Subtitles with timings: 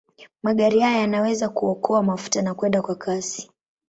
[0.43, 3.51] Magari haya yanaweza kuokoa mafuta na kwenda kwa kasi.